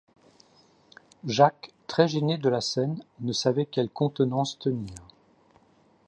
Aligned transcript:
Jacques, 1.27 1.69
très 1.85 2.07
gêné 2.07 2.39
de 2.39 2.49
la 2.49 2.59
scène, 2.59 3.03
ne 3.19 3.31
savait 3.33 3.67
quelle 3.67 3.91
contenance 3.91 4.57
tenir. 4.57 4.95